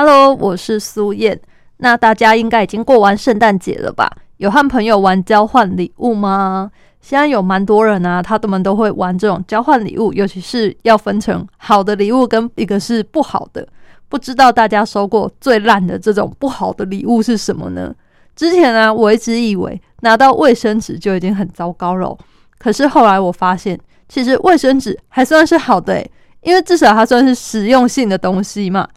[0.00, 1.40] ？Hello，我是苏燕。
[1.78, 4.08] 那大家应该已经过完圣诞节了吧？
[4.36, 6.70] 有和朋友玩交换礼物吗？
[7.00, 13.66] 现在有蛮多人啊，他们都会玩这种交换礼物，尤其是要分成好的礼物跟一个是不好的。
[14.08, 17.92] 不知道大家收过最烂的这种不好的礼物是什么呢？
[18.36, 22.16] 之前呢，我一直以为拿到卫生纸就已经很糟糕了，
[22.56, 23.76] 可是后来我发现，
[24.08, 26.06] 其实卫生纸还算是好的，
[26.42, 28.88] 因为至少它算是实用性的东西嘛。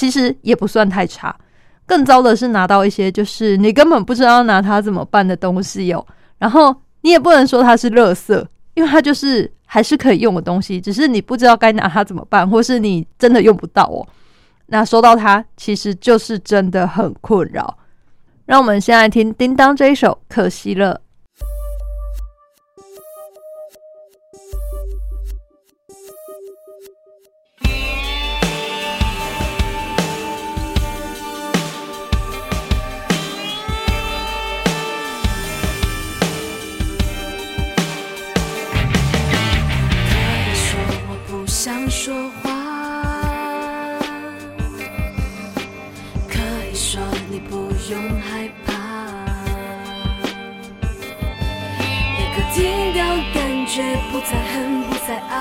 [0.00, 1.36] 其实也不算太差，
[1.84, 6.02] 更糟的是拿到一些就是你根本不知道拿它怎么办的东西哦。
[6.38, 14.00] 然后你也不能说它是垃圾，因为它就是还是可以用的东西，只是你不知道该拿它怎么办，或是你真的用不到哦。
[14.68, 17.76] 那收到它其实就是真的很困扰。
[18.46, 20.98] 让我们先来听叮当这一首，可惜了。
[47.90, 48.72] 不用害怕，
[52.20, 55.34] 也可停掉感觉，不再恨，不再爱，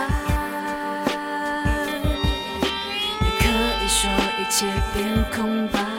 [3.21, 3.45] 也可
[3.83, 4.65] 以说一切
[4.95, 4.97] 变
[5.31, 5.37] 空
[5.67, 5.98] 白。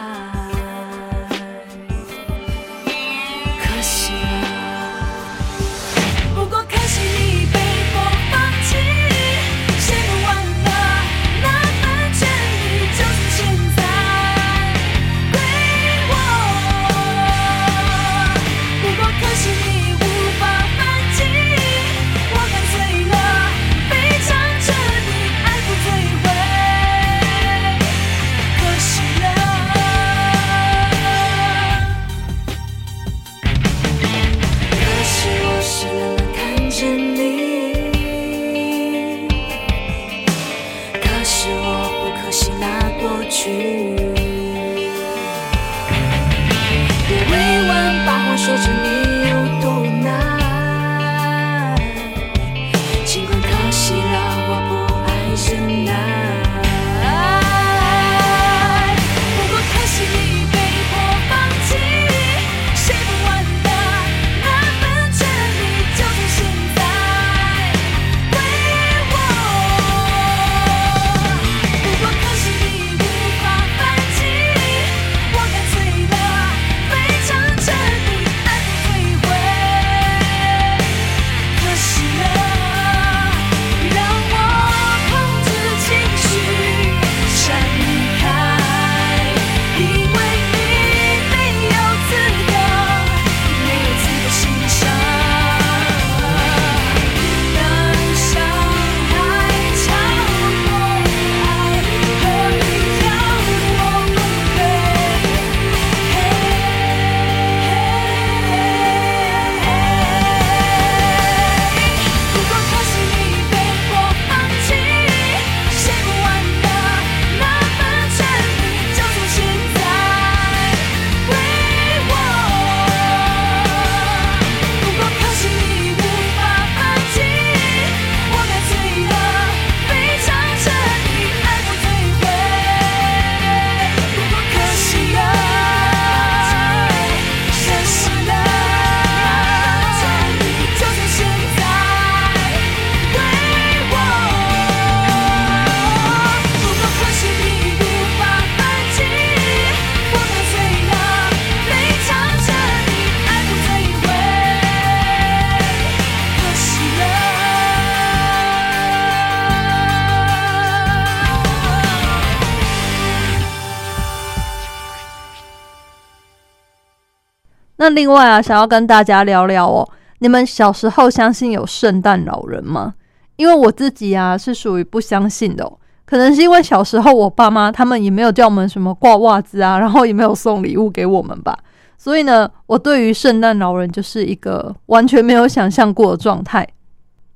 [167.94, 169.88] 另外啊，想要跟大家聊聊哦，
[170.18, 172.94] 你们小时候相信有圣诞老人吗？
[173.36, 175.70] 因为我自己啊是属于不相信的。
[176.04, 181.56] 可能是因为小时候我爸妈他们也没有叫我们什么挂袜子啊，然后也没有送礼物给我们吧，
[181.96, 186.66] 所以呢，我对于圣诞老人就是一个完全没有想象过的状态。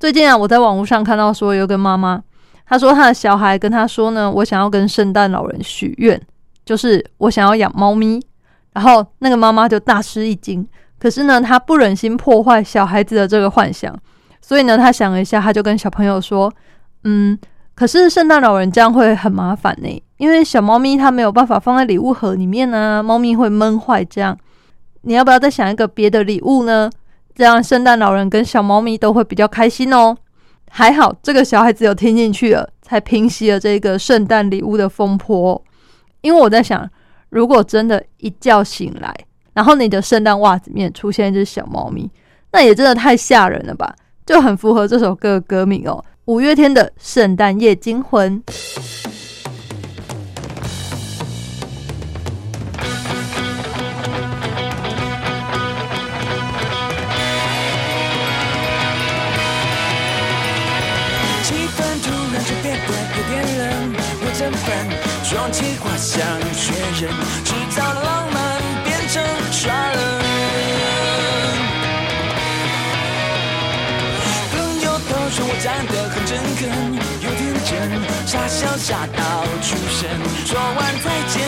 [0.00, 2.20] 最近啊，我在网络上看到说有个妈妈，
[2.66, 6.20] 她说她的小孩跟她说呢，我想要跟圣诞老人许愿，
[6.66, 8.20] 就是我想要养猫咪。
[8.75, 10.67] 然后那个妈妈就大吃一惊，
[10.99, 13.97] 可是呢，她不忍心破坏小孩子的这个幻想，
[14.41, 16.53] 所以呢，她想了一下，她就跟小朋友说
[17.05, 17.38] ：“嗯，
[17.76, 24.05] 可是圣诞老人这样会很麻烦呢，因为小猫咪它没有办法放在礼物盒里面呢，猫咪会闷坏。
[24.05, 24.37] 这样，
[25.03, 26.91] 你要不要再想一个别的礼物呢？
[27.32, 30.17] 这样圣诞老人跟小猫咪都会比较开心哦。”
[30.69, 35.62] 还好这个小孩子有听进去了，才平息了这个圣诞礼物的风波。
[36.23, 36.91] 因为我在想。
[37.34, 39.12] 如果真的，一觉醒来，
[39.52, 42.08] 然后你的圣诞袜子面出现一只小猫咪，
[42.52, 43.92] 那也真的太吓人了吧？
[44.25, 48.40] 就很符合这首歌的歌名哦，五月天的《圣诞夜惊魂》。
[65.54, 66.18] 装起花像
[66.52, 67.08] 雪人，
[67.44, 69.22] 制造浪漫变成
[69.52, 69.98] 耍人。
[74.50, 76.62] 朋友都说我长得很诚恳，
[77.22, 77.70] 又天真，
[78.26, 79.22] 傻笑傻到
[79.62, 80.10] 出神。
[80.44, 81.38] 说完再见，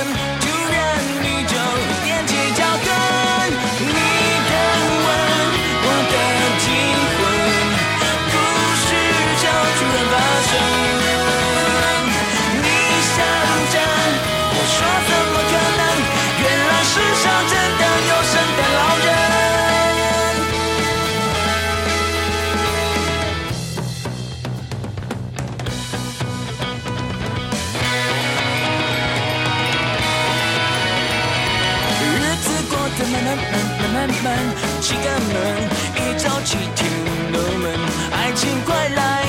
[34.80, 35.34] 七个门
[35.96, 36.88] 一早起天
[37.32, 37.72] 都门，
[38.12, 39.25] 爱情快来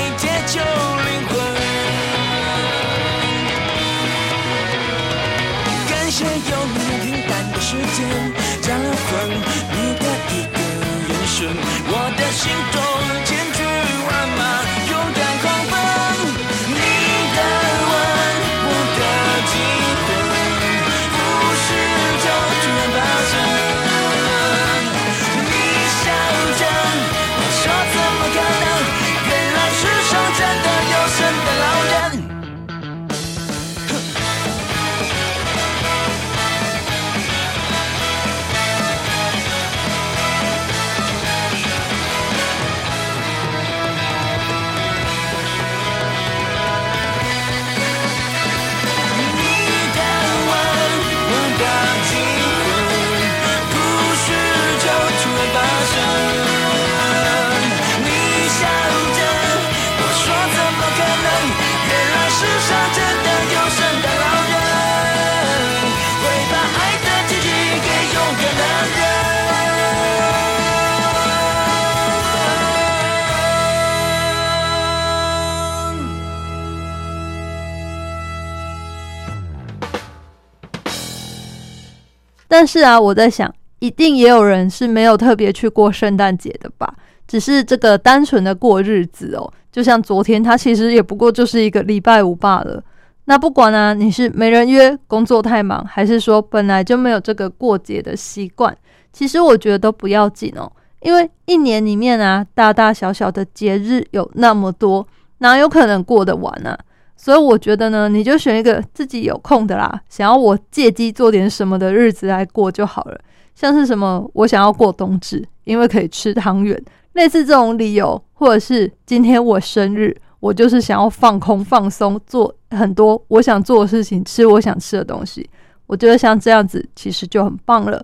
[82.68, 86.94] 是啊，我在想，一定也有人是没有特别去过圣诞节的吧？
[87.26, 92.84] 只是这个单纯的过日子哦，就像昨天，他其实也不过就是一个礼拜五罢了。
[93.24, 98.76] 那不管呢，你是没人约、工作太忙，还是说本来就没有这个过节的习惯，
[99.12, 100.70] 其实我觉得都不要紧哦。
[101.00, 105.06] 因为一年里面啊，大大小小的节日有那么多，
[105.38, 106.76] 哪有可能过得完呢？
[107.20, 113.20] 所以我觉得呢，你就选一个自己有空的啦，想要我借机做点什么的日子来过就好了。
[113.56, 116.80] 像是什么，我想要过冬至，因为可以吃汤圆，
[117.14, 125.50] 类似这种理由，或者是今天我生日，我就是想要放空放松，做很多我想做的事情，吃我想吃的东西。
[125.88, 128.00] 我觉得像这样子其实就很棒了。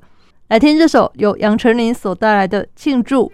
[0.48, 3.30] 来听这首由杨丞琳所带来的庆祝。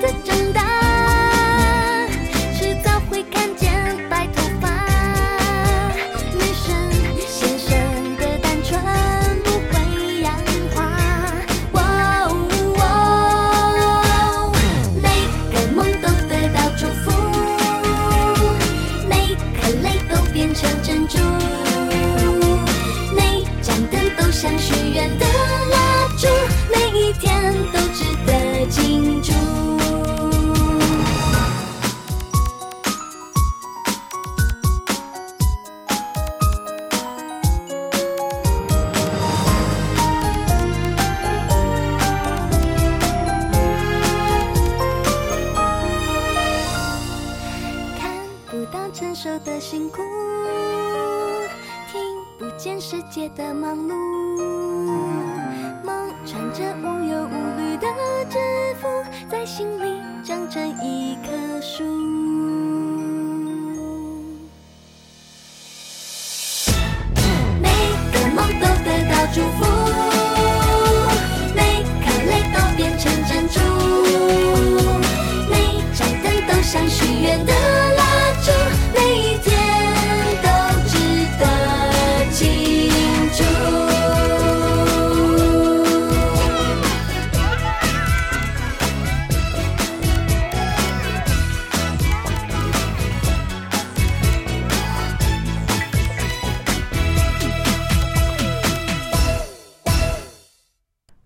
[0.00, 0.33] 的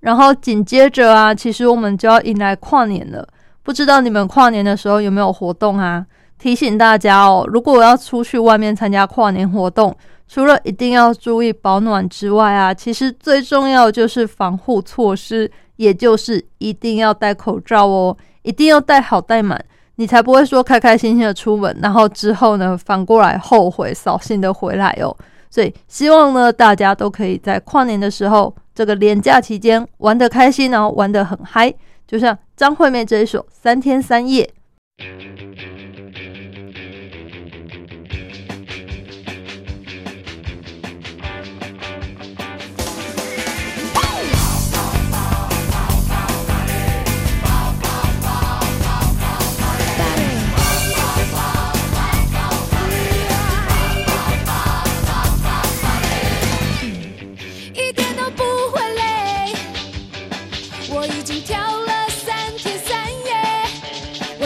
[0.09, 3.29] 然后紧接着啊，其实我们就要迎来跨年了。
[3.63, 6.03] 不知道你们跨年的时候有没有活动啊？
[6.39, 9.95] 提醒大家哦，如果要出去外面参加跨年活动，
[10.27, 19.63] 除了一定要注意保暖之外啊，其实最重要的就是防护措施，也就是一定要戴口罩哦，一定要戴好戴满，
[19.97, 25.15] 你才不会说开开心心的出门，然后之后呢反过来后悔扫兴的回来哦。
[25.51, 31.75] 所以希望呢，大家都可以在跨年的时候，这个连假期间玩得开心，然后玩得很嗨，
[32.07, 34.49] 就像张惠妹这一首《三天三夜》。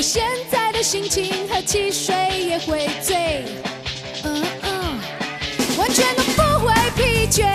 [0.03, 2.13] 现在的心情喝汽水
[2.49, 3.45] 也会醉，
[4.25, 4.99] 嗯嗯，
[5.79, 7.47] 完全都不会疲倦。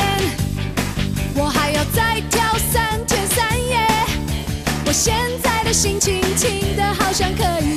[1.35, 3.85] 我还要再跳三天三夜，
[4.85, 5.13] 我现
[5.43, 7.76] 在的心情轻的好像可以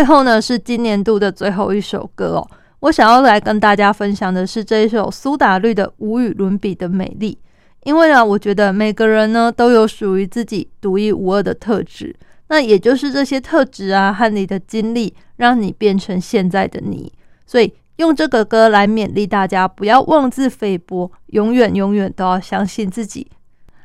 [0.00, 2.48] 最后呢，是今年度的最后一首歌哦。
[2.78, 7.38] 我想要来跟大家分享的是这一首苏打绿的《无与伦比的美丽》，
[7.84, 12.16] 因为呢，我觉得每个人呢都有属于自己独一无二的特质，
[12.48, 17.12] 那也就是这些特质啊和你的经历，让你变成现在的你。
[17.44, 23.30] 所以用这个歌来勉励大家，不要妄自菲薄，永远永远都要相信自己。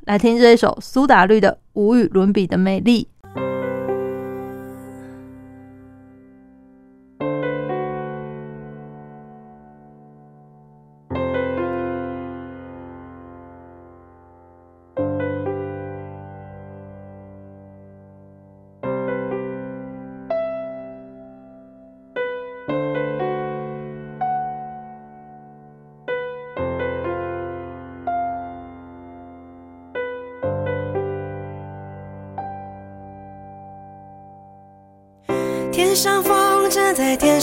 [0.05, 3.09] 来听这一首苏打绿的《无与伦比的美丽》。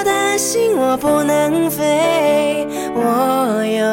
[0.00, 3.84] 我若担心我不能飞，我有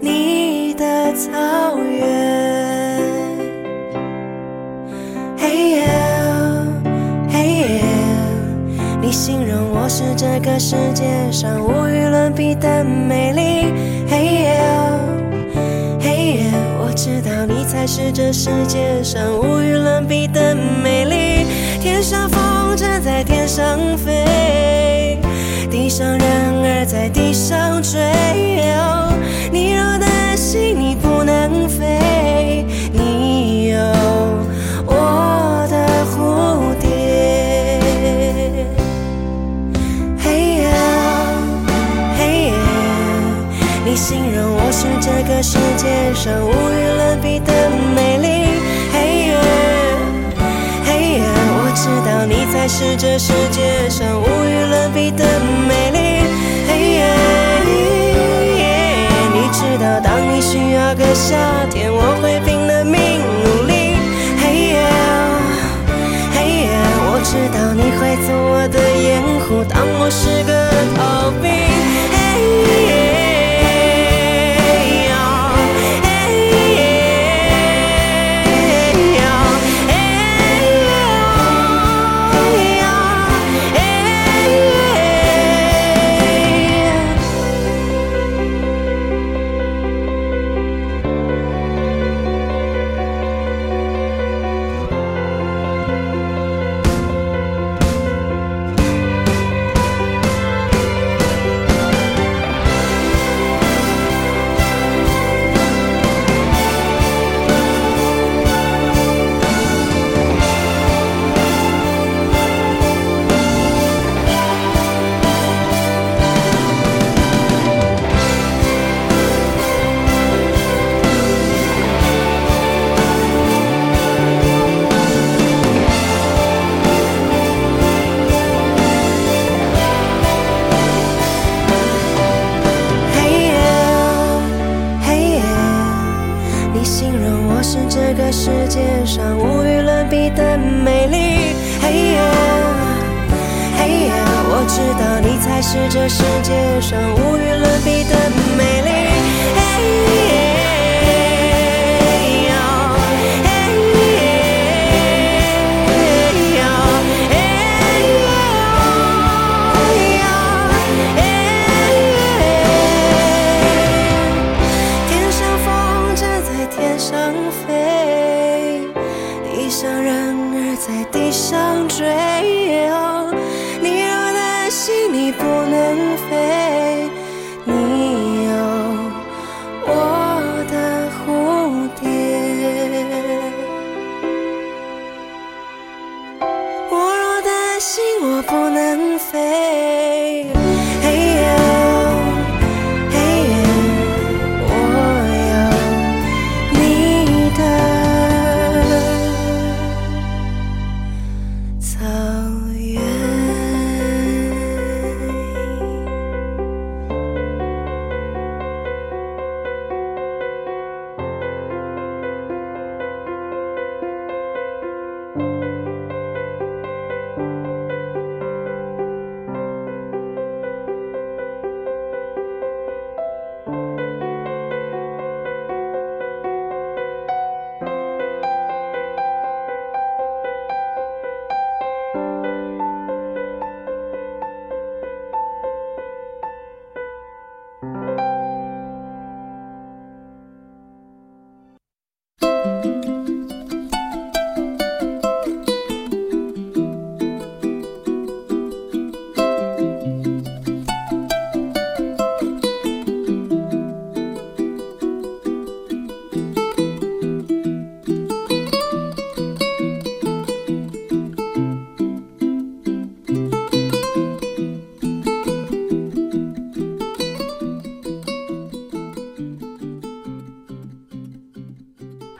[0.00, 3.00] 你的草原。
[5.38, 5.82] 嘿呦，
[7.30, 7.64] 嘿呦，
[9.00, 13.72] 你形容我是这个世界上无与伦比的美丽。
[14.10, 14.50] 嘿呦，
[16.00, 16.44] 嘿呦，
[16.82, 21.46] 我知道你才是这世界上无与伦比的美丽。
[21.80, 24.24] 天上风筝在天上飞，
[25.96, 28.00] 上人儿在地上追。
[29.52, 33.78] 你若担心你不能飞，你有
[34.86, 37.78] 我的蝴蝶。
[40.18, 40.66] 嘿呦，
[42.18, 42.54] 嘿呦，
[43.86, 47.70] 你形容我是这个世界上无与伦比的
[52.66, 55.24] 是这世界上无与伦比的
[55.68, 55.98] 美丽。
[56.66, 57.14] 嘿耶
[59.34, 61.36] 你知道，当你需要个夏
[61.70, 62.16] 天，我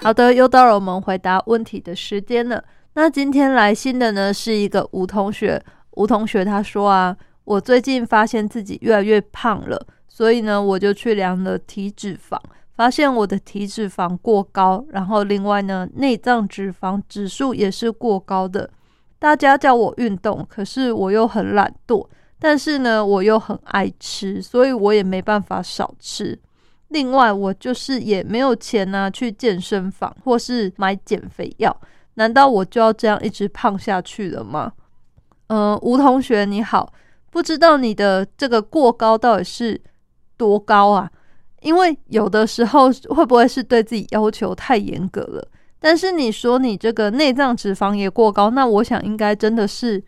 [0.05, 2.63] 好的，又到了我们回答问题的时间了。
[2.93, 5.59] 那今天来信的呢是一个吴同学，
[5.93, 12.39] 吴同学他说啊，我最近发现自己越来越胖了，所以呢我就去量了体脂肪，
[12.77, 18.69] 发现我的体脂肪过高，然后另外呢内脏脂肪指数也是过高的。
[19.19, 22.07] 大家叫我运动，可是我又很懒惰，
[22.39, 26.39] 但是呢我又很爱吃，所以我也没办法少吃。
[26.95, 31.77] 另外，我就是也没有钱呢、去健身房或是买减肥药，
[32.15, 34.73] 难道我就要这样一直胖下去了吗？
[35.49, 36.93] 呃，吴同学你好，
[37.31, 39.79] 不知道你的这个过高到底是
[40.37, 41.11] 多高啊？
[41.63, 45.49] 因为有的时候会不会是对自己要求太严格了？
[45.81, 50.03] 但是你说你这个内脏脂肪也过高，那我想应该真的是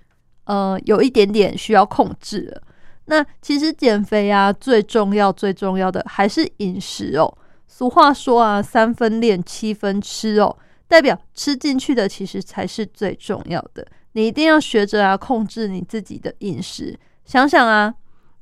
[0.44, 2.62] 呃有一点点需要控制了。
[3.07, 7.33] 那其实减肥啊，最重要最重要的还是饮食哦。
[7.66, 10.57] 俗话说啊，三分练，七分吃哦，
[10.88, 13.87] 代表吃进去的其实才是最重要的。
[14.12, 16.99] 你一定要学着啊，控制你自己的饮食。
[17.25, 17.92] 想想啊，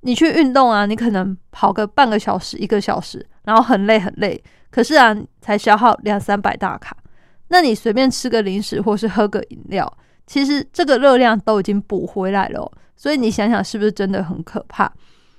[0.01, 6.97] 你去运动啊，你可能跑个半个小时、一个小时，然后很累很累，可是啊，才消耗两三百大卡。
[7.49, 9.93] 那你随便吃个零食或是喝个饮料，
[10.27, 14.91] 其实这个热量都已经补回来了、所以你想想是不是真的很可怕？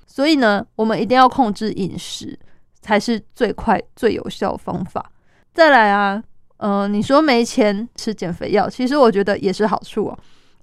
[0.06, 2.38] 所以呢，我们一定要控制饮食，
[2.80, 5.04] 才是最快最有效的方法。
[5.52, 6.22] 再来啊，
[6.58, 10.18] 呃，你说没钱吃减肥药，其实我觉得也是好处哦，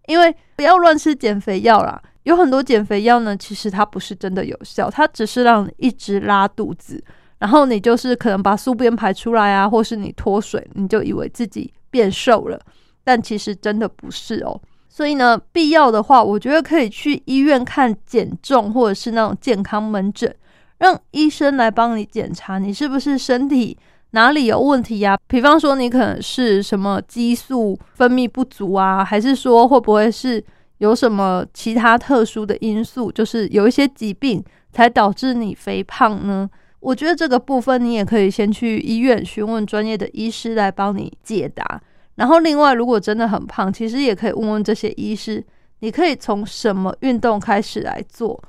[0.08, 2.02] 因为不要乱吃减肥药啦。
[2.24, 7.04] 有很多减肥药呢，其实它不是真的有效，它只是让你一直拉肚子，
[7.40, 12.58] 然后你就是可能把宿便排出来啊，或是你脱水，你就以为自己变瘦了，
[13.04, 14.60] 但其实真的不是哦。
[14.88, 20.34] 所以呢，必要的话，我觉得可以去医院看减重或者是那种健康门诊，
[20.78, 23.76] 让医生来帮你检查你是不是身体
[24.12, 30.44] 哪里有问题呀、比方说，你可能是什么激素分泌不足啊，还是说会不会是
[30.78, 36.48] 有什么其他特殊的因素，就是有一些疾病才导致你肥胖呢？
[36.80, 41.82] 我觉得这个部分你也可以先去医院询问专业的医师来帮你解答。
[42.16, 45.44] 然后另外，如果真的很胖，其实也可以问问这些医师，
[45.80, 48.42] 你可以从什么运动开始来做？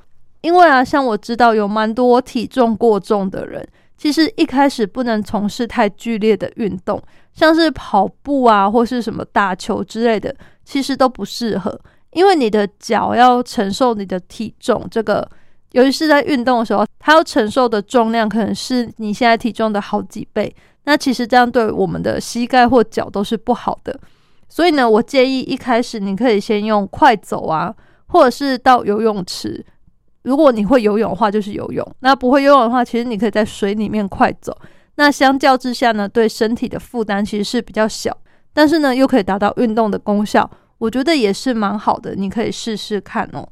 [0.43, 15.27] 因为啊，像我知道有蛮多体重过重的人，其实一开始不能从事太剧烈的运动，像是跑步啊，或是什么打球之类的，其实都不适合，因为你的脚要承受你的体重，这个
[15.73, 20.55] 尤其是在运动的时候，它要承受的重量可能是你现在体重的好几倍。
[20.85, 23.99] 那其实这样对我们的膝盖或脚都是不好的，
[24.49, 27.75] 所以呢，我建议一开始你可以先用快走啊，
[28.07, 29.65] 或者是到游泳池。
[30.23, 34.57] 如果你会游泳的话，就是游泳；那不会游泳的话，其实你可以在水里面快走。
[34.97, 38.17] 那相较之下呢，对身体的负担其实是比较小，
[38.53, 43.47] 但是呢，又可以达到运动的功效，我觉得也是蛮好的，你可以试试看哦。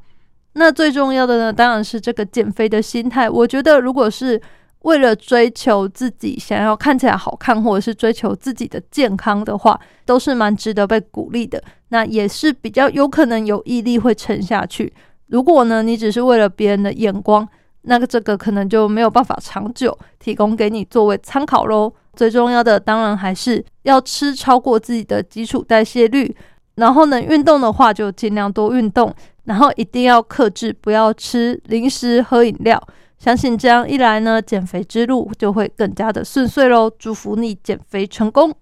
[0.55, 3.29] 那最重要的呢，当然是这个减肥的心态。
[3.29, 4.41] 我觉得如果是
[4.83, 11.63] 为了追求自己想要看起来好看，或者是追求自己的健康的话，都是蛮值得被鼓励的。
[11.89, 14.93] 那也是比较有可能有毅力会撑下去。
[15.29, 17.49] 如果呢，你只是为了别人的眼光，
[17.83, 21.93] 那个这个可能就没有办法长久提供给你作为参考喽。
[22.15, 26.35] 最重要的当然还是要吃超过自己的基础代谢率，
[26.75, 29.15] 然后呢，运动的话就尽量多运动，
[29.45, 32.83] 然后一定要克制，不要吃零食、喝饮料。
[33.23, 36.91] 相信这样一来呢，减肥之路就会更加的顺遂喽。
[36.99, 38.53] 祝福你减肥成功。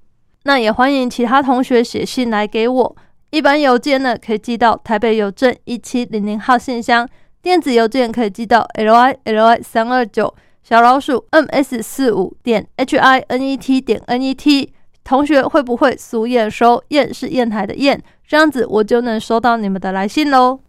[0.42, 2.96] 那也欢迎其他同学写信来给我，
[3.31, 7.09] 一般邮件呢可以寄到台北邮政一七零零号信箱，
[7.40, 14.20] 电子邮件可以寄到 l i l i 三二九小老鼠 m s 四五点 h i n e t 点 n
[14.20, 14.75] e t。
[15.03, 16.85] 同学会不会俗验收？
[16.88, 20.61] 验是砚台的砚，这样子我就能收到你们的来信喽。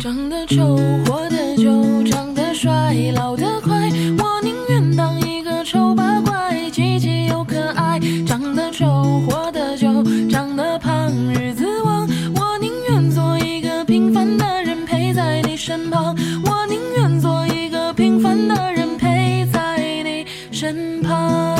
[0.00, 0.76] 长得丑，
[1.06, 1.70] 活得久；
[2.10, 3.88] 长得帅，老得快。
[4.18, 7.98] 我宁愿当一个丑八怪，积极又可爱。
[8.26, 9.88] 长得丑，活得久；
[10.28, 12.06] 长得胖，日子旺。
[12.34, 16.14] 我宁愿做一个平凡的人，陪在你身旁。
[16.44, 21.56] 我宁愿做一个平凡的人，陪在你身旁。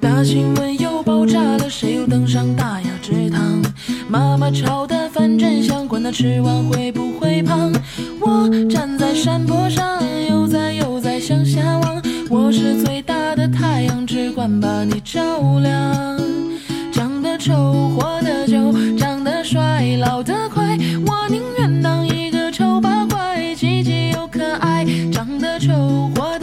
[0.00, 2.69] 大新闻又爆炸了，谁又登上大？
[4.10, 7.72] 妈妈炒的饭真香，管他吃完会不会胖。
[8.20, 12.02] 我站在山坡上，悠哉悠哉向下望。
[12.28, 15.20] 我是最大的太阳，只管把你照
[15.60, 16.18] 亮。
[16.92, 18.58] 长得丑，活得久；
[18.98, 20.76] 长得帅，老得快。
[21.06, 24.84] 我宁愿当一个丑八怪，积极又可爱。
[25.12, 26.36] 长得丑，活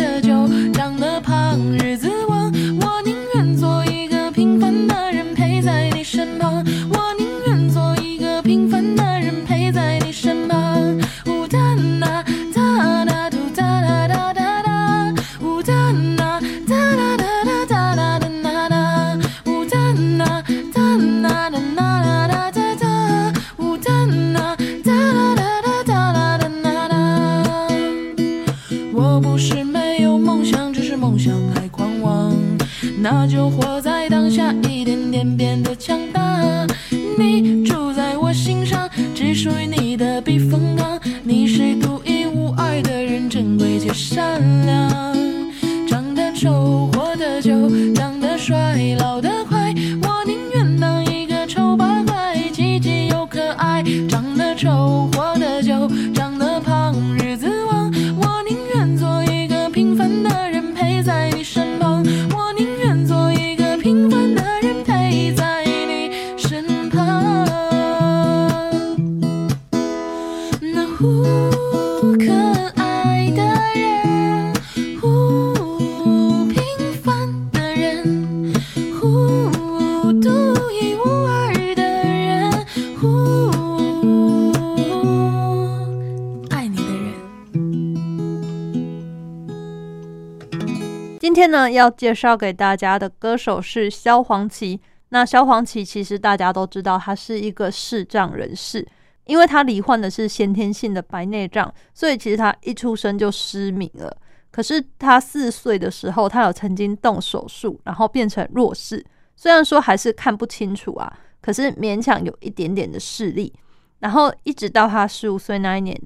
[91.88, 94.80] 要介绍给大家的歌手是萧煌奇。
[95.10, 98.86] 那萧煌奇其实大家都知道，他是一个视障人士，
[99.26, 104.16] 因为他罹患的是先天性的白内障，所以其实他一出生就失明了。
[104.52, 109.06] 可是他四岁的时候，他有曾经动手术，然后变成弱视。
[109.38, 113.54] 虽然说还是看不清楚啊，可是勉强有一点点的视力。
[114.00, 116.00] 然后一直到他十五岁那一年，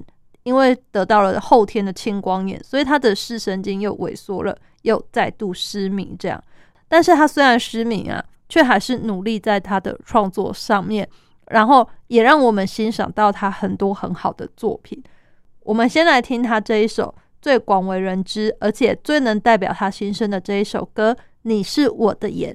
[0.44, 6.16] 因为得到了后天的青光眼，所以他的视神经又萎缩了，又再度失明。
[6.18, 6.42] 这样，
[6.88, 11.08] 但是他虽然失明啊，却还是努力在他的创作上面，
[11.48, 15.02] 然后也让我们欣赏到他很多很好的作品。
[15.60, 17.14] 我们先来听他这一首。
[17.40, 22.54] 最广为人知，而且最能代表他心声的这一首歌，《你是我的眼》。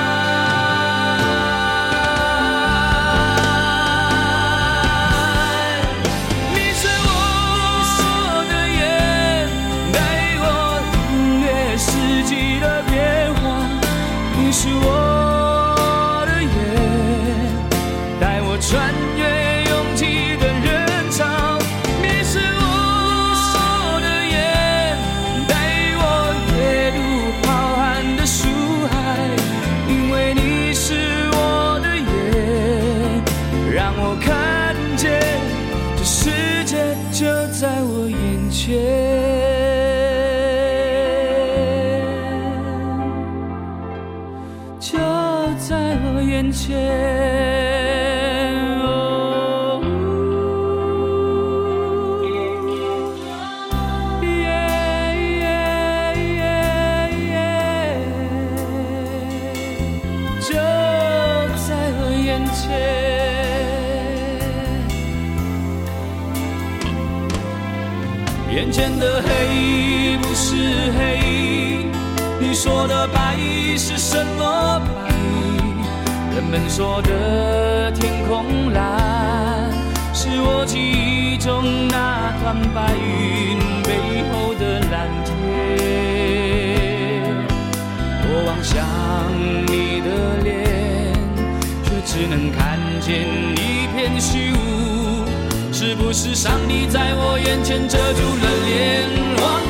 [96.13, 99.60] 是不是上帝在我眼前遮住了脸，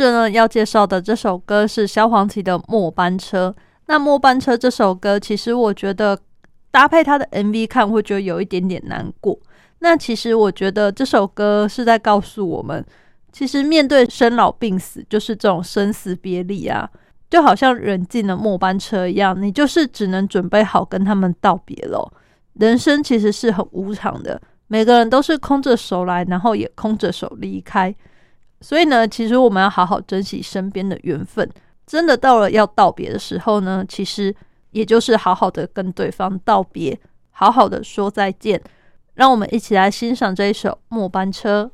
[0.00, 3.54] 着呢，要介绍的这首歌是萧煌奇的《末班车》。
[3.84, 6.18] 那《末班车》这首歌，其实我觉得
[6.70, 9.38] 搭配他的 MV 看，会觉得有一点点难过。
[9.80, 12.82] 那其实我觉得这首歌是在告诉我们，
[13.30, 16.88] 其实面对生老病死，就是这种生死别离啊，
[17.28, 22.10] 就好像人进了末班车一样，你就是只能准备好跟他们道别了。
[22.54, 27.94] 人生其实是很无常的，每个人都是空着手来，然后也空着手离开。
[28.60, 31.48] 所以呢，其实我们要好好珍惜身边的缘分。
[31.86, 34.34] 真的到了要道别的时候呢，其实
[34.70, 36.98] 也就是好好的跟对方道别，
[37.30, 38.60] 好好的说再见。
[39.14, 41.70] 让我们一起来欣赏这一首《末班车》。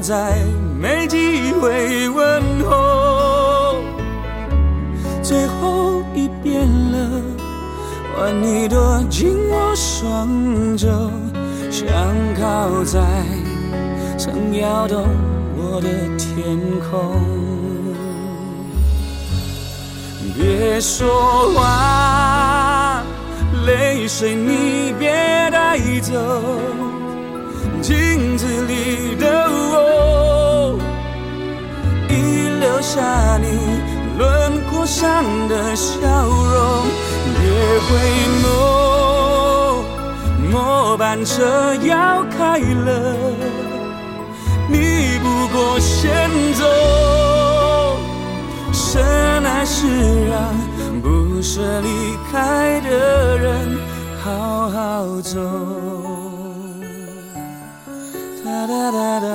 [0.00, 0.36] 再
[0.80, 3.76] 没机会问候。
[5.22, 7.22] 最后一遍了，
[8.16, 10.88] 换你躲进我双肘，
[11.70, 11.86] 想
[12.40, 13.00] 靠在
[14.16, 15.06] 曾摇动
[15.56, 16.58] 我的天
[16.90, 17.20] 空。
[20.34, 23.02] 别说话，
[23.66, 25.10] 泪水你别
[25.50, 26.14] 带走，
[27.82, 29.37] 镜子里的
[32.98, 33.46] 下你
[34.18, 35.94] 轮廓上的笑
[36.26, 36.84] 容。
[37.38, 37.42] 别
[37.86, 37.88] 回
[38.42, 38.46] 眸，
[40.50, 40.52] 末
[40.96, 43.14] 班车要开了，
[44.68, 44.74] 你
[45.22, 46.64] 不过先走。
[48.72, 49.00] 深
[49.44, 49.86] 爱是
[50.26, 50.36] 让
[51.00, 53.78] 不舍离开的人
[54.24, 55.38] 好好走。
[58.44, 59.26] 哒哒哒，哒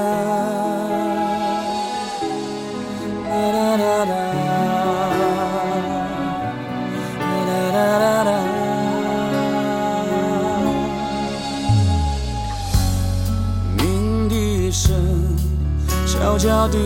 [16.44, 16.78] 悄悄地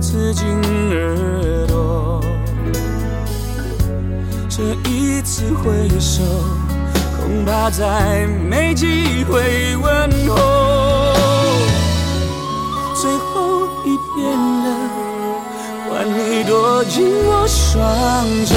[0.00, 0.44] 刺进
[0.90, 2.20] 耳朵。
[4.48, 6.24] 这一次挥手，
[7.20, 10.34] 恐怕再没机会问候。
[12.96, 14.66] 最后一遍了，
[15.88, 18.56] 换你躲进我双手，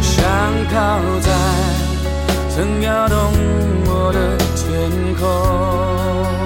[0.00, 0.22] 想
[0.70, 1.28] 靠在
[2.54, 3.18] 曾摇动
[3.86, 6.45] 我的天空。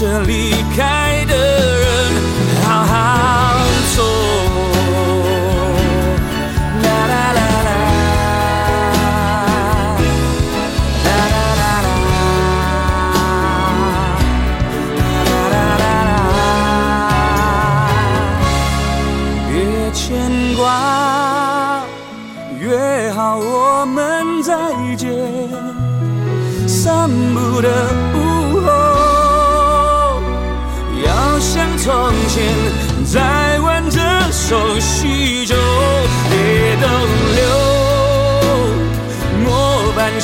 [0.00, 1.19] 这离开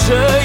[0.09, 0.36] 末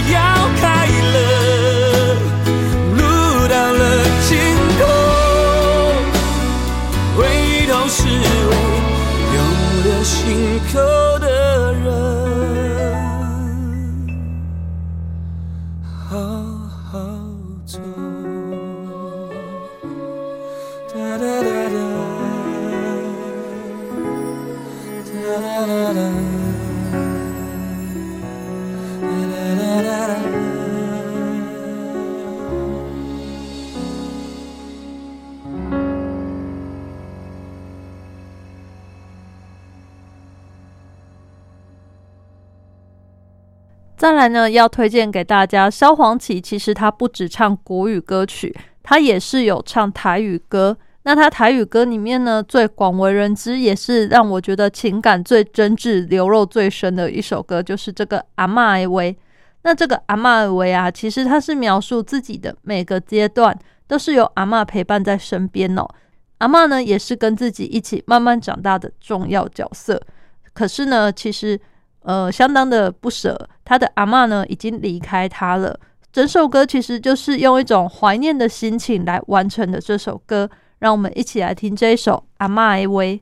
[44.22, 46.40] 来呢，要推荐给大家萧煌奇。
[46.40, 50.78] 其实他不只唱国语歌曲，他也是有唱台语歌。
[51.04, 59.12] 那他台语歌里面呢，最广为人知，也是让我觉得情感最真挚、流露最深的一首歌，就是这个《阿嬷的维》。
[59.64, 63.58] 那这个《阿嬷的维》啊，其实他是描述自己的每个阶段
[63.88, 65.88] 都是有阿嬷陪伴在身边哦。
[66.38, 70.00] 阿嬷呢，也是跟自己一起慢慢长大的重要角色。
[70.54, 71.60] 可是呢，其实
[72.04, 75.80] 呃，相当的不舍，他的阿嬷呢已经离开他了。
[76.12, 80.50] 整首歌其实就是用一种怀念的心情来完成的这首歌，
[80.80, 83.18] 让我们一起来听这一首《阿嬷的维》。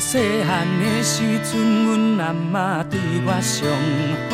[0.00, 3.68] 细汉的时阵，阮阿嬷对我上
[4.30, 4.32] 好，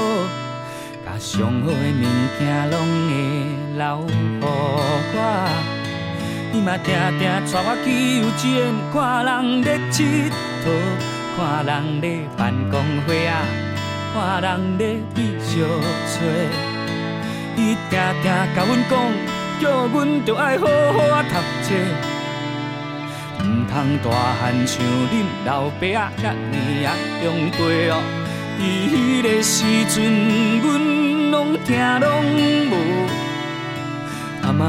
[1.04, 2.04] 甲上好的物
[2.38, 2.40] 件
[2.70, 2.74] 拢
[3.08, 3.10] 会
[3.76, 4.08] 留予
[4.40, 4.44] 我。
[6.52, 7.86] 伊嘛定定带我去
[8.20, 8.94] 游园，看
[9.26, 10.30] 人咧佚
[10.62, 10.66] 佗，
[11.36, 12.06] 看人咧
[12.36, 13.42] 办公会啊，
[14.14, 14.82] 看人咧
[15.16, 15.50] 美小
[16.06, 16.14] 吹。
[17.56, 18.94] 伊定定甲阮讲，
[19.60, 22.15] 叫阮着爱好好啊读册。
[23.68, 24.10] 通大
[24.40, 25.14] 汉像恁
[25.44, 26.88] 老爸啊，遐尼啊
[27.24, 27.94] 用过哦。
[28.58, 29.54] 伊迄个时
[29.94, 29.94] 阵，
[30.60, 30.66] 阮
[31.30, 31.68] 拢听
[32.00, 32.04] 拢
[32.70, 32.72] 无。
[34.42, 34.60] 阿嬷，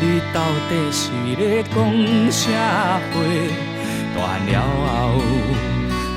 [0.00, 1.76] 你到底是咧讲
[2.30, 2.40] 啥
[3.10, 3.14] 话？
[4.14, 4.52] 大了
[4.86, 5.18] 后，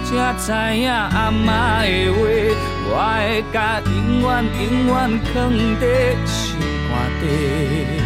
[0.06, 0.46] 才知
[0.78, 1.48] 影阿嬷
[1.82, 2.22] 的话，
[2.86, 3.92] 我会甲永
[4.22, 4.24] 远
[4.60, 4.94] 永远
[5.34, 5.34] 藏
[5.80, 5.84] 在
[6.26, 8.03] 心肝底。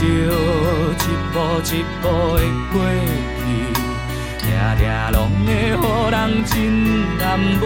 [0.00, 1.66] 着一步一
[2.00, 2.04] 步
[2.36, 2.40] 的
[2.72, 2.74] 过
[3.38, 3.40] 去，
[4.40, 4.46] 常
[4.78, 4.82] 常
[5.12, 5.74] 拢会予
[6.10, 6.54] 人真
[7.18, 7.20] 难
[7.60, 7.62] 无。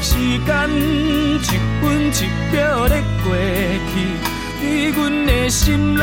[0.00, 0.08] 时
[0.46, 0.48] 间
[1.40, 1.42] 一
[1.80, 2.16] 分一
[2.52, 2.54] 秒
[2.88, 2.92] 的
[3.22, 3.26] 过
[3.90, 3.92] 去，
[4.60, 4.62] 伫
[4.96, 6.00] 阮的心内，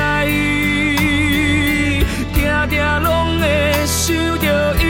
[2.34, 2.38] 定
[2.70, 3.44] 定拢会
[3.88, 4.00] 想
[4.40, 4.46] 着
[4.80, 4.86] 伊。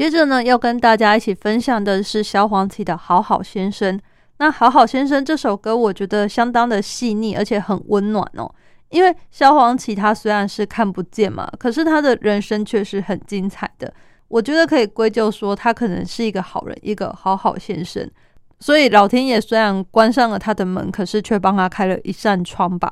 [0.00, 3.98] 接着呢，要跟大家一起分享的是萧煌奇的《好好先生》。
[4.38, 8.50] 那《好好先生》这首歌，我觉得相当的细腻，而且很温暖哦。
[8.88, 13.92] 因为萧煌奇他虽然是看不见嘛，可是他的人生却是很精彩的。
[14.28, 18.10] 我觉得可以归咎说，他可能是一个好人，一个好好先生。
[18.58, 22.90] 所以老天爷虽然关上了他的门，可是却帮他开了一扇窗吧。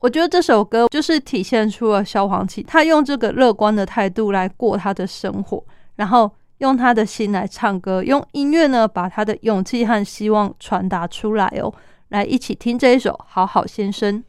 [0.00, 5.64] 我觉得这首歌就是体现出了萧煌奇，他用这个乐观的态度来过他的生活。
[5.96, 11.74] 然后用他的心来唱歌，用音乐呢把他的勇气和希望传达出来哦。
[12.08, 14.20] 来，一起听这一首《好好先生》。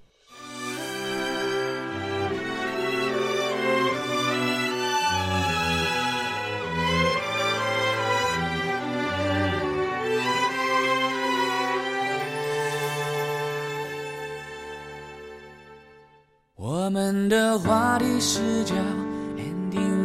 [16.56, 18.74] 我们的话题是叫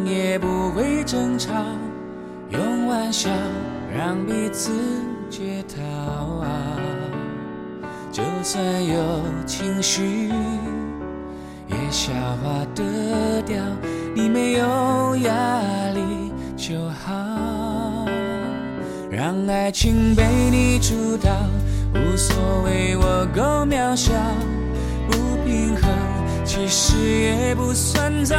[0.07, 1.53] 也不会争吵，
[2.51, 3.31] 用玩笑
[3.97, 4.71] 让彼此
[5.31, 6.49] 解套啊。
[8.11, 9.03] 就算有
[9.47, 10.29] 情绪，
[11.69, 13.57] 也消化得掉。
[14.15, 15.61] 你没有压
[15.95, 18.07] 力就好，
[19.11, 21.31] 让爱情被你主导，
[21.95, 24.13] 无所谓我够渺小，
[25.11, 25.91] 不平衡。
[26.45, 28.37] 其实也不算糟，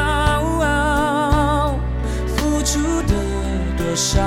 [4.04, 4.22] 多少，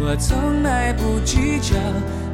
[0.00, 1.76] 我从来不计较，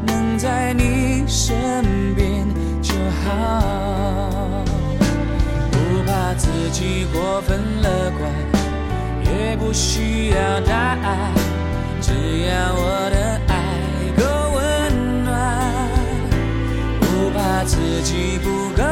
[0.06, 2.46] 能在你身边
[2.80, 4.64] 就好。
[5.70, 8.32] 不怕自己过分乐观，
[9.22, 11.30] 也不需要答案，
[12.00, 12.14] 只
[12.46, 13.54] 要我的爱
[14.16, 14.24] 够
[14.56, 15.28] 温暖。
[17.02, 18.82] 不怕自己不够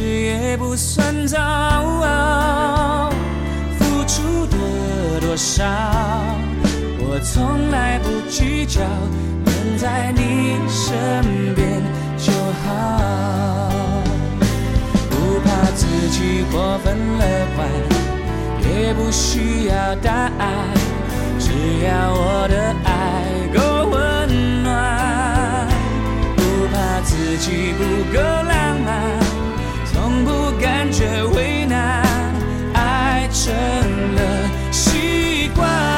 [0.00, 1.38] 也不算糟。
[3.78, 4.56] 付出的
[5.20, 5.64] 多少？
[7.00, 8.80] 我从来不计较，
[9.44, 11.82] 能在你身边
[12.16, 12.32] 就
[12.64, 12.66] 好。
[15.10, 17.24] 不怕自己过分乐
[17.56, 17.66] 观，
[18.70, 20.46] 也不需要答案，
[21.38, 21.50] 只
[21.84, 22.88] 要我的爱
[23.54, 23.58] 够
[23.90, 23.96] 温
[24.62, 25.66] 暖。
[26.36, 26.40] 不
[26.72, 27.82] 怕自己不
[28.12, 28.86] 够浪漫，
[30.24, 32.02] 不感觉为难
[32.74, 33.54] 爱成
[34.14, 35.97] 了习惯。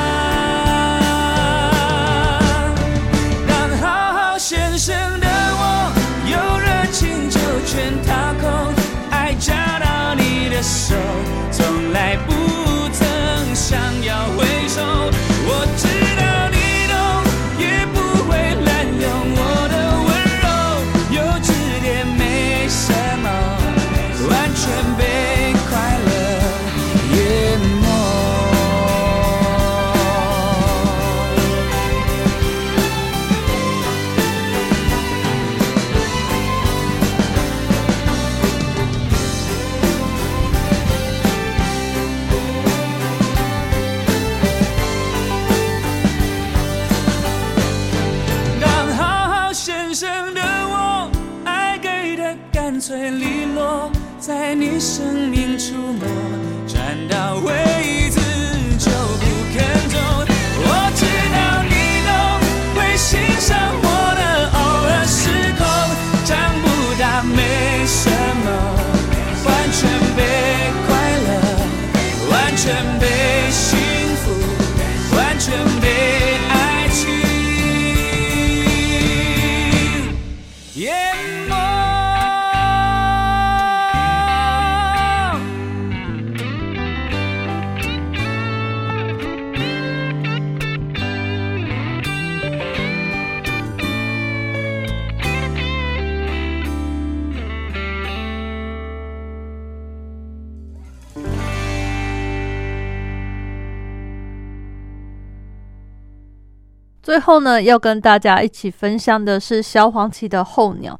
[107.20, 110.94] 后呢，要跟大家一起分享的是萧煌奇的《候鸟》。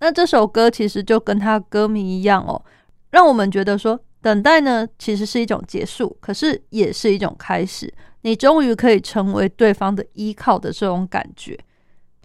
[0.00, 2.62] 那这首歌其实就跟他歌名一样哦，
[3.10, 7.92] 让我们觉得说，等待呢其实是一种结束，可是也是一种开始。
[8.22, 11.58] 你终于可以成为对方的依靠的这种感觉。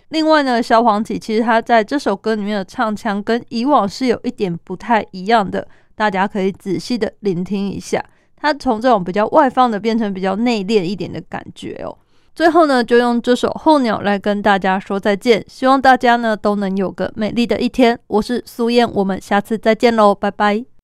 [0.09, 8.03] 另外呢，萧煌奇其实他在这首歌里面的唱腔跟以往是有一点不太一样的，大家可以仔细的聆听一下。
[8.37, 11.97] 他从这种比较外放的变成比较内敛一点的感觉哦。
[12.35, 15.43] 最后呢，就用这首《候鸟》来跟大家说再见。
[15.47, 17.97] 希望大家呢都能有个美丽的一天。
[18.07, 20.74] 我是苏燕，我们下次再见喽，拜拜。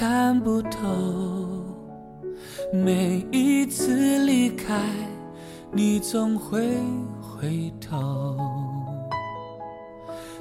[0.00, 0.88] 看不透。
[2.72, 4.80] 每一次离开，
[5.72, 6.58] 你总会
[7.20, 8.34] 回头。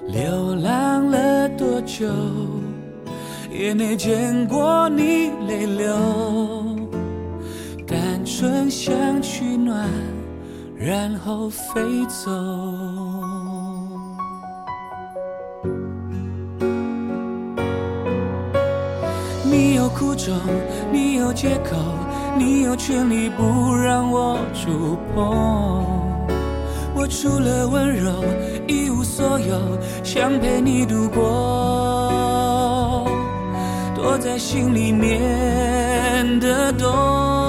[0.07, 2.07] 流浪了多久，
[3.51, 5.93] 也没见过你泪流。
[7.85, 9.89] 单纯想取暖，
[10.77, 12.31] 然后飞走。
[19.59, 20.33] 你有苦衷，
[20.89, 21.75] 你有借口，
[22.37, 25.83] 你有权利不让我触碰。
[26.95, 28.09] 我除了温柔
[28.67, 29.59] 一无所有，
[30.01, 31.21] 想陪你度过，
[33.93, 37.48] 躲在心里面的洞。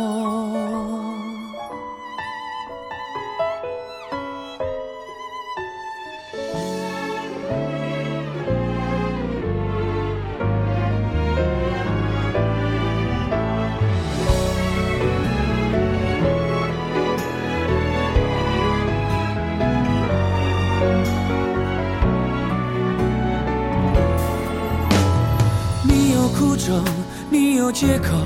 [27.71, 28.17] 借口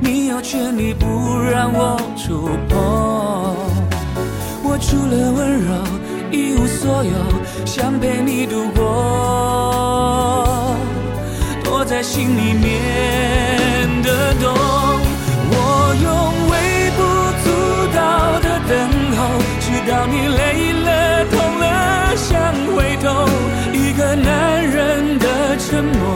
[0.00, 1.06] 你有权利不
[1.38, 2.76] 让我触碰。
[4.62, 5.74] 我除了温柔
[6.30, 7.12] 一无所有
[7.66, 8.84] 想陪你度过。
[11.62, 14.54] 躲在心里面的洞
[15.50, 15.54] 我
[16.02, 16.14] 用
[16.50, 17.02] 微不
[17.44, 17.46] 足
[17.94, 18.76] 道的等
[19.16, 19.18] 候
[19.60, 22.32] 直到你累了痛了想
[22.74, 23.06] 回头。
[23.72, 26.15] 一个男人的沉默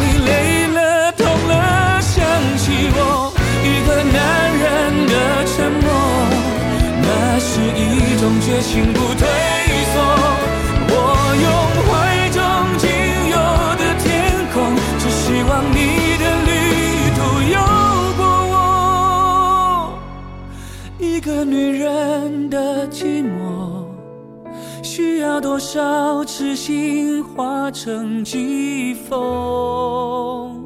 [0.00, 0.30] 你累
[0.68, 2.14] 了、痛了，想
[2.58, 3.32] 起我。
[3.64, 4.16] 一个男
[4.62, 4.64] 人
[5.06, 5.86] 的沉默，
[7.02, 7.06] 那
[7.38, 7.80] 是一
[8.20, 9.22] 种绝情不退
[9.92, 9.94] 缩。
[10.88, 10.92] 我
[11.42, 11.46] 用
[11.86, 11.88] 怀
[12.30, 12.38] 中
[12.78, 12.84] 仅
[13.30, 13.36] 有
[13.76, 14.06] 的天
[14.52, 14.54] 空，
[14.98, 15.76] 只希望你
[16.22, 16.48] 的旅
[17.16, 17.18] 途
[17.52, 17.56] 有
[18.16, 18.20] 过
[18.52, 18.54] 我。
[20.98, 22.35] 一个女人
[25.56, 30.62] 多少痴心化成疾风，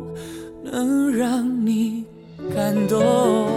[0.64, 2.05] 能让你
[2.53, 3.49] 感动？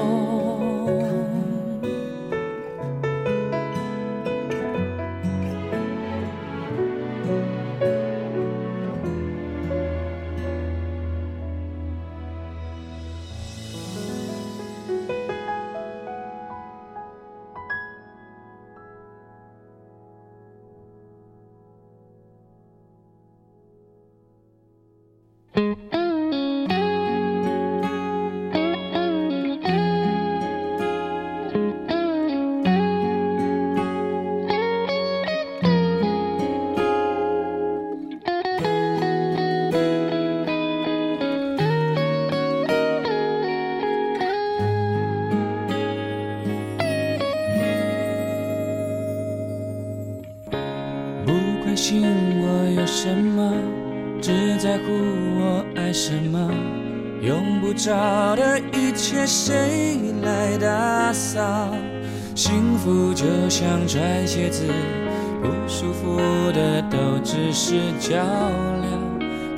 [65.42, 66.18] 不舒服
[66.52, 68.92] 的都只是较量，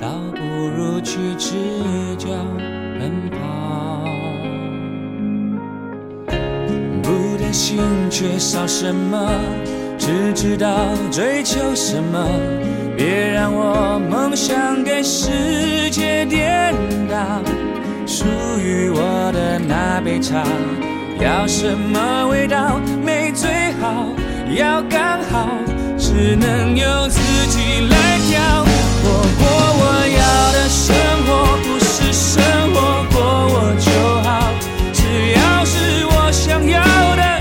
[0.01, 0.39] 倒不
[0.77, 1.55] 如去赤
[2.17, 2.27] 脚
[2.99, 3.37] 奔跑。
[7.03, 7.79] 不担心
[8.09, 9.29] 缺少什么，
[9.97, 12.27] 只知道追求什么。
[12.97, 16.73] 别让我梦想给世界颠
[17.09, 17.41] 倒，
[18.07, 18.25] 属
[18.57, 20.43] 于我的那杯茶，
[21.19, 22.79] 要什么味道？
[23.03, 23.49] 没最
[23.81, 24.07] 好，
[24.53, 25.49] 要刚好，
[25.97, 28.63] 只能由自己来挑。
[29.03, 29.43] 我过
[29.81, 31.29] 我要的生活，
[31.63, 32.43] 不是生
[32.73, 32.77] 活
[33.11, 33.15] 过
[33.49, 33.89] 我就
[34.23, 34.53] 好，
[34.93, 35.01] 只
[35.33, 36.79] 要是我想要
[37.15, 37.34] 的，